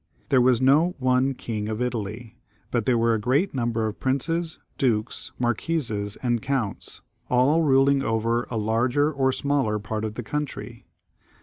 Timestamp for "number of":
3.53-3.99